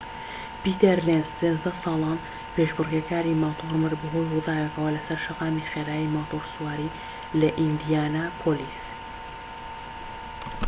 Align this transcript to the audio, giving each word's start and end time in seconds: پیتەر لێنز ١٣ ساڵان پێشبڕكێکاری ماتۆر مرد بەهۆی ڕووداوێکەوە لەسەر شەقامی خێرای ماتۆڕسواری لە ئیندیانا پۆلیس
پیتەر 0.63 0.97
لێنز 1.07 1.29
١٣ 1.63 1.75
ساڵان 1.83 2.19
پێشبڕكێکاری 2.55 3.39
ماتۆر 3.43 3.71
مرد 3.81 3.99
بەهۆی 4.01 4.29
ڕووداوێکەوە 4.31 4.89
لەسەر 4.97 5.19
شەقامی 5.25 5.67
خێرای 5.71 6.11
ماتۆڕسواری 6.15 6.93
لە 7.39 7.49
ئیندیانا 7.59 8.25
پۆلیس 8.41 8.79